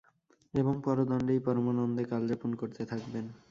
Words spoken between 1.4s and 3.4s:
পরমানন্দে কালযাপন করতে থাকবেন।